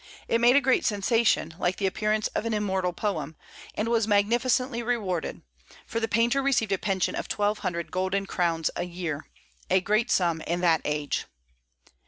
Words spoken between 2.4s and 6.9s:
an immortal poem, and was magnificently rewarded; for the painter received a